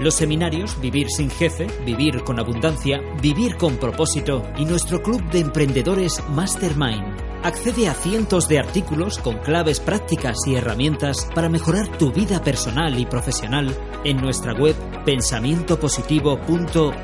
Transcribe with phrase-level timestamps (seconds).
[0.00, 5.38] Los seminarios Vivir sin jefe, Vivir con abundancia, Vivir con propósito y nuestro club de
[5.38, 7.16] emprendedores Mastermind.
[7.44, 12.98] Accede a cientos de artículos con claves prácticas y herramientas para mejorar tu vida personal
[12.98, 16.94] y profesional en nuestra web pensamientopositivo.org.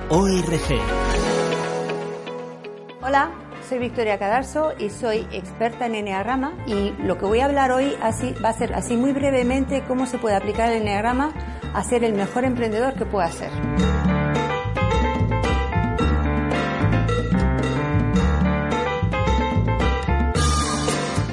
[3.03, 3.31] Hola,
[3.69, 7.95] soy Victoria Cadarso y soy experta en Enneagrama y lo que voy a hablar hoy
[8.03, 12.05] así, va a ser así muy brevemente cómo se puede aplicar el Enneagrama a ser
[12.05, 13.51] el mejor emprendedor que pueda ser.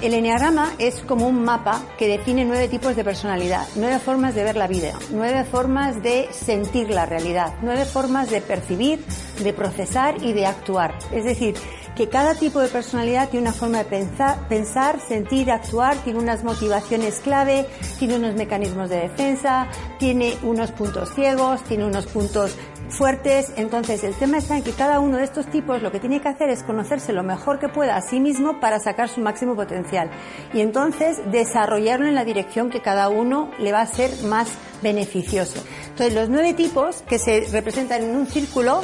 [0.08, 4.44] El Enneagrama es como un mapa que define nueve tipos de personalidad, nueve formas de
[4.46, 9.04] ver la vida, nueve formas de sentir la realidad, nueve formas de percibir,
[9.44, 10.98] de procesar y de actuar.
[11.12, 11.56] Es decir,
[11.98, 16.44] que cada tipo de personalidad tiene una forma de pensar, pensar, sentir, actuar, tiene unas
[16.44, 17.66] motivaciones clave,
[17.98, 19.68] tiene unos mecanismos de defensa,
[19.98, 22.56] tiene unos puntos ciegos, tiene unos puntos
[22.90, 23.52] fuertes.
[23.58, 26.30] Entonces, el tema está en que cada uno de estos tipos lo que tiene que
[26.30, 30.12] hacer es conocerse lo mejor que pueda a sí mismo para sacar su máximo potencial.
[30.54, 34.50] Y entonces desarrollarlo en la dirección que cada uno le va a ser más
[34.84, 35.64] beneficioso.
[35.90, 38.82] Entonces, los nueve tipos que se representan en un círculo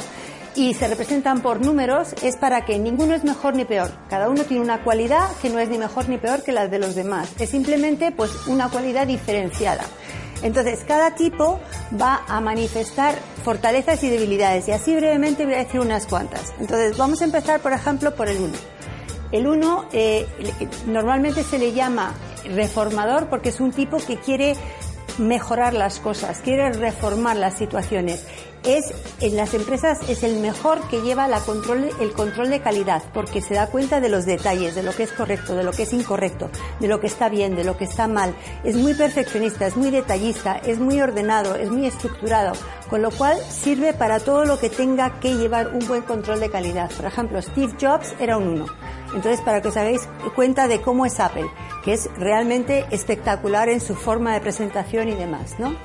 [0.56, 3.90] y se representan por números es para que ninguno es mejor ni peor.
[4.08, 6.78] Cada uno tiene una cualidad que no es ni mejor ni peor que las de
[6.78, 7.30] los demás.
[7.38, 9.84] Es simplemente pues una cualidad diferenciada.
[10.42, 11.58] Entonces, cada tipo
[12.00, 16.52] va a manifestar fortalezas y debilidades y así brevemente voy a decir unas cuantas.
[16.60, 18.52] Entonces, vamos a empezar, por ejemplo, por el 1.
[19.32, 20.26] El 1 eh,
[20.86, 24.54] normalmente se le llama reformador porque es un tipo que quiere
[25.18, 28.24] mejorar las cosas, quiere reformar las situaciones.
[28.64, 33.02] Es en las empresas es el mejor que lleva la control, el control de calidad
[33.12, 35.82] porque se da cuenta de los detalles, de lo que es correcto, de lo que
[35.82, 36.48] es incorrecto,
[36.80, 38.34] de lo que está bien, de lo que está mal.
[38.64, 42.54] Es muy perfeccionista, es muy detallista, es muy ordenado, es muy estructurado,
[42.88, 46.50] con lo cual sirve para todo lo que tenga que llevar un buen control de
[46.50, 46.90] calidad.
[46.90, 48.66] Por ejemplo, Steve Jobs era un uno.
[49.14, 51.46] Entonces, para que os hagáis cuenta de cómo es Apple,
[51.84, 55.76] que es realmente espectacular en su forma de presentación y demás, ¿no?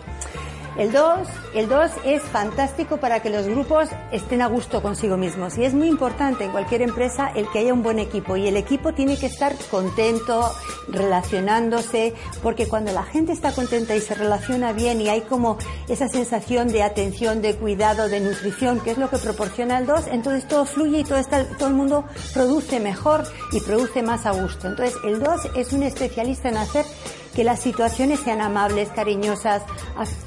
[0.79, 5.57] El 2, el 2 es fantástico para que los grupos estén a gusto consigo mismos
[5.57, 8.55] y es muy importante en cualquier empresa el que haya un buen equipo y el
[8.55, 10.49] equipo tiene que estar contento,
[10.87, 15.57] relacionándose, porque cuando la gente está contenta y se relaciona bien y hay como
[15.89, 20.07] esa sensación de atención, de cuidado, de nutrición, que es lo que proporciona el 2,
[20.13, 24.31] entonces todo fluye y todo, está, todo el mundo produce mejor y produce más a
[24.31, 24.69] gusto.
[24.69, 26.85] Entonces el 2 es un especialista en hacer
[27.39, 29.61] que las situaciones sean amables, cariñosas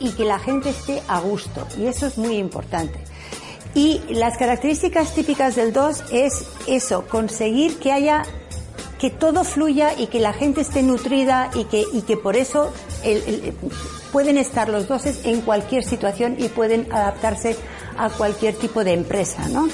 [0.01, 1.67] y que la gente esté a gusto.
[1.77, 2.99] Y eso es muy importante.
[3.75, 8.23] Y las características típicas del 2 es eso, conseguir que haya
[8.99, 12.73] que todo fluya y que la gente esté nutrida y que, y que por eso
[14.11, 17.59] pueden estar los doses en cualquier situación y pueden adaptarse
[17.99, 19.69] a cualquier tipo de empresa, ¿no?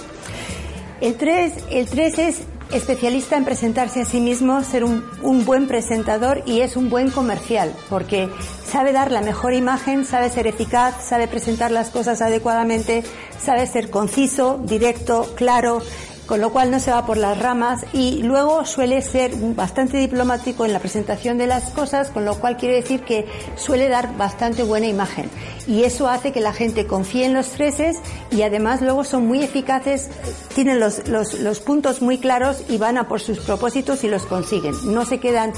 [1.00, 2.40] El 3, el 3 es
[2.72, 5.04] especialista en presentarse a sí mismo, ser un,
[5.44, 8.28] buen presentador y es un buen comercial, porque
[8.64, 13.04] sabe dar la mejor imagen, sabe ser eficaz, sabe presentar las cosas adecuadamente,
[13.40, 15.80] sabe ser conciso, directo, claro,
[16.28, 20.66] con lo cual no se va por las ramas y luego suele ser bastante diplomático
[20.66, 24.62] en la presentación de las cosas, con lo cual quiere decir que suele dar bastante
[24.62, 25.30] buena imagen.
[25.66, 27.96] Y eso hace que la gente confíe en los treses
[28.30, 30.10] y además luego son muy eficaces,
[30.54, 34.26] tienen los, los, los puntos muy claros y van a por sus propósitos y los
[34.26, 34.74] consiguen.
[34.84, 35.54] No se quedan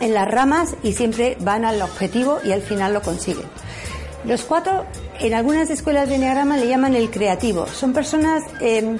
[0.00, 3.46] en las ramas y siempre van al objetivo y al final lo consiguen.
[4.24, 4.86] Los cuatro,
[5.18, 7.66] en algunas escuelas de Enneagrama le llaman el creativo.
[7.66, 8.96] Son personas eh,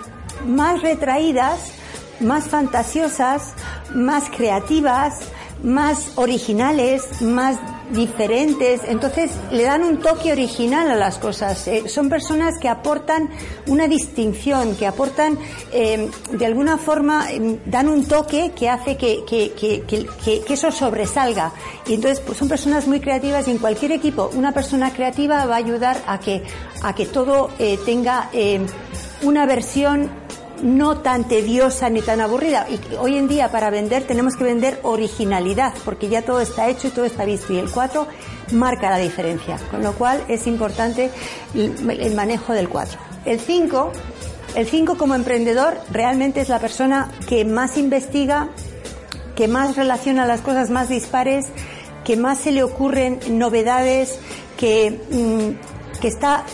[0.47, 1.73] más retraídas,
[2.21, 3.55] más fantasiosas,
[3.95, 5.21] más creativas,
[5.63, 7.57] más originales, más
[7.93, 11.69] diferentes, entonces le dan un toque original a las cosas.
[11.69, 13.29] Eh, son personas que aportan
[13.67, 15.39] una distinción, que aportan,
[15.73, 20.73] eh, de alguna forma, eh, dan un toque que hace que, que, que, que, eso
[20.73, 21.53] sobresalga.
[21.87, 25.55] Y entonces pues son personas muy creativas y en cualquier equipo una persona creativa va
[25.55, 26.43] a ayudar a que,
[26.83, 27.51] a que todo
[27.85, 28.31] tenga
[29.23, 30.11] una versión
[30.63, 32.67] no tan tediosa ni tan aburrida.
[32.71, 36.89] Y hoy en día para vender tenemos que vender originalidad, porque ya todo está hecho
[36.89, 37.53] y todo está visto.
[37.53, 38.07] Y el 4
[38.53, 41.11] marca la diferencia, con lo cual es importante
[41.55, 42.99] el manejo del 4.
[43.25, 43.93] El 5
[44.55, 48.51] El 5 como emprendedor realmente es la persona que más investiga,
[49.35, 51.47] que más relaciona las cosas más dispares,
[52.05, 54.19] que más se le ocurren novedades,
[54.59, 56.45] que, mm, que está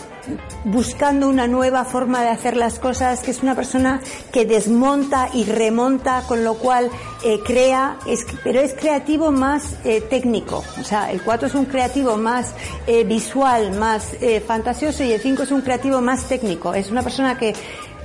[0.65, 5.45] buscando una nueva forma de hacer las cosas, que es una persona que desmonta y
[5.45, 6.89] remonta, con lo cual
[7.23, 10.63] eh, crea, es, pero es creativo más eh, técnico.
[10.79, 12.53] O sea, el 4 es un creativo más
[12.87, 14.15] eh, visual, más
[14.45, 16.73] fantasioso y el 5 es un creativo más técnico.
[16.73, 17.53] Es una persona que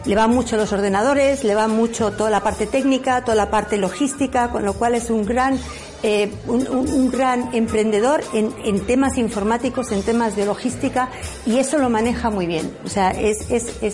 [0.05, 3.79] le van mucho los ordenadores, le va mucho toda la parte técnica, toda la parte
[3.79, 5.59] logística, con lo cual es un gran
[6.06, 11.08] eh, un, gran emprendedor en, temas informáticos, en temas de logística,
[11.46, 12.76] y eso lo maneja muy bien.
[12.84, 13.14] O sea,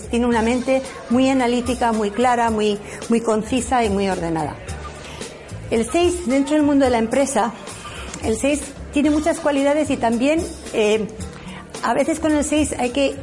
[0.09, 2.77] tiene una mente muy analítica, muy clara, muy,
[3.07, 4.57] muy concisa y muy ordenada.
[5.69, 7.53] El 6, dentro del mundo de la empresa,
[8.25, 8.61] el 6
[8.91, 11.07] tiene muchas cualidades y también eh,
[11.81, 13.15] a veces con el 6 hay que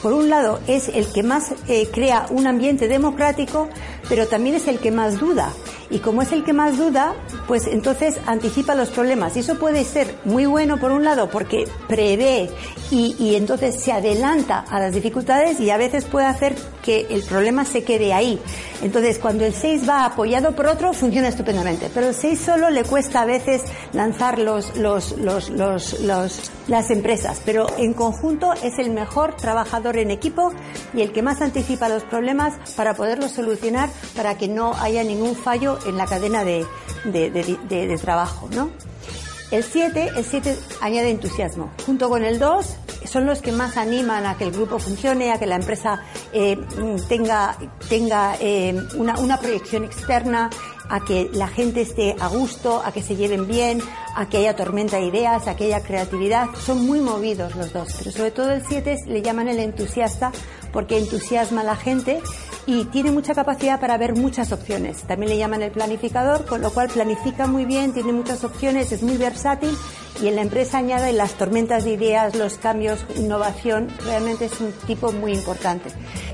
[0.00, 3.68] por un lado, es el que más eh, crea un ambiente democrático,
[4.08, 5.52] pero también es el que más duda.
[5.90, 7.16] Y como es el que más duda,
[7.48, 9.36] pues entonces anticipa los problemas.
[9.36, 12.50] Y eso puede ser muy bueno por un lado porque prevé
[12.90, 17.22] y, y, entonces se adelanta a las dificultades y a veces puede hacer que el
[17.22, 18.38] problema se quede ahí.
[18.82, 21.90] Entonces cuando el 6 va apoyado por otro funciona estupendamente.
[21.92, 27.40] Pero el 6 solo le cuesta a veces lanzar los, los, los, los, las empresas.
[27.44, 30.52] Pero en conjunto es el mejor trabajador en equipo
[30.94, 35.34] y el que más anticipa los problemas para poderlos solucionar para que no haya ningún
[35.34, 36.66] fallo en la cadena de,
[37.04, 38.70] de, trabajo, ¿no?
[39.50, 41.70] El 7, el 7 añade entusiasmo.
[41.86, 42.66] Junto con el 2
[43.06, 46.02] son los que más animan a que el grupo funcione, a que la empresa
[46.32, 46.58] eh,
[47.08, 47.56] tenga,
[47.88, 50.50] tenga eh, una, una proyección externa,
[50.90, 53.80] a que la gente esté a gusto, a que se lleven bien,
[54.14, 56.48] a que haya tormenta de ideas, a que haya creatividad.
[56.64, 60.32] Son muy movidos los dos, pero sobre todo el 7 le llaman el entusiasta
[60.72, 62.20] porque entusiasma a la gente
[62.68, 64.98] y tiene mucha capacidad para ver muchas opciones.
[65.04, 69.02] También le llaman el planificador, con lo cual planifica muy bien, tiene muchas opciones, es
[69.02, 69.74] muy versátil
[70.20, 74.72] y en la empresa añade las tormentas de ideas, los cambios, innovación, realmente es un
[74.86, 75.88] tipo muy importante.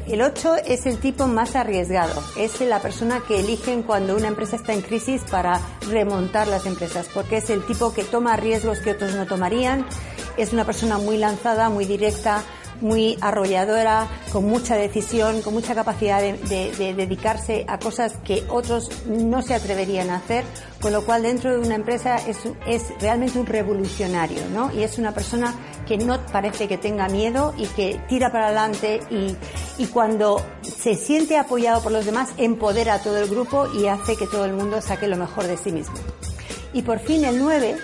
[0.09, 4.57] El 8 es el tipo más arriesgado, es la persona que eligen cuando una empresa
[4.57, 8.91] está en crisis para remontar las empresas, porque es el tipo que toma riesgos que
[8.91, 9.87] otros no tomarían,
[10.37, 12.43] es una persona muy lanzada, muy directa,
[12.85, 19.43] muy arrolladora, con mucha decisión, con mucha capacidad de, dedicarse a cosas que otros no
[19.43, 20.45] se atreverían a hacer,
[20.81, 22.39] con lo cual dentro de una empresa es,
[23.01, 24.71] realmente un revolucionario, ¿no?
[24.73, 25.55] Y es una persona
[25.87, 29.35] que no parece que tenga miedo y que tira para adelante y,
[29.79, 34.17] y cuando se siente apoyado por los demás empodera a todo el grupo y hace
[34.17, 35.95] que todo el mundo saque lo mejor de sí mismo.
[36.75, 37.77] Y por fin el 9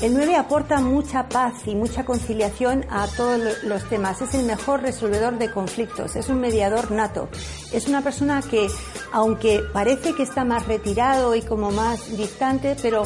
[0.00, 4.22] el 9 aporta mucha paz y mucha conciliación a todos los temas.
[4.22, 7.28] Es el mejor resolvedor de conflictos, es un mediador nato.
[7.72, 8.68] Es una persona que,
[9.12, 13.02] aunque parece que está más retirado y como más distante, pero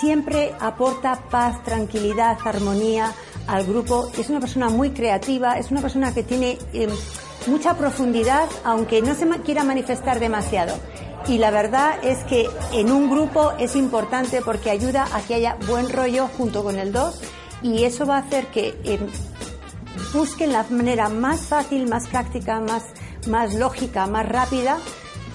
[0.00, 3.12] siempre aporta paz, tranquilidad, armonía
[3.46, 4.10] al grupo.
[4.18, 6.90] Es una persona muy creativa, es una persona que tiene em,
[7.46, 10.74] mucha profundidad, aunque no se quiera manifestar demasiado
[11.26, 15.56] y la verdad es que en un grupo es importante porque ayuda a que haya
[15.66, 17.20] buen rollo junto con el 2
[17.62, 18.98] y eso va a hacer que eh,
[20.12, 22.84] busquen la manera más fácil, más práctica, más,
[23.26, 24.78] más lógica, más rápida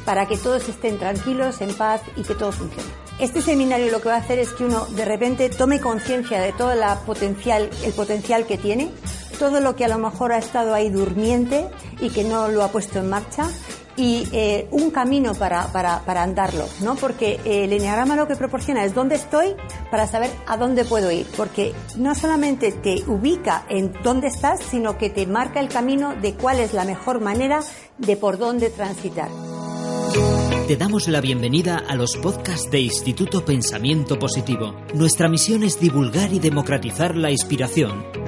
[0.05, 2.89] para que todos estén tranquilos, en paz y que todo funcione.
[3.19, 6.53] Este seminario lo que va a hacer es que uno de repente tome conciencia de
[6.53, 6.73] todo
[7.05, 8.91] potencial, el potencial que tiene,
[9.39, 11.67] todo lo que a lo mejor ha estado ahí durmiente
[11.99, 13.49] y que no lo ha puesto en marcha
[13.95, 16.95] y eh, un camino para, para, para, andarlo, ¿no?
[16.95, 19.55] Porque el enneagrama lo que proporciona es dónde estoy
[19.91, 24.97] para saber a dónde puedo ir, porque no solamente te ubica en dónde estás, sino
[24.97, 27.61] que te marca el camino de cuál es la mejor manera
[27.97, 29.29] de por dónde transitar.
[30.69, 34.75] Te damos la bienvenida a los podcasts de Instituto Pensamiento Positivo.
[34.93, 38.05] Nuestra misión es divulgar y democratizar la inspiración,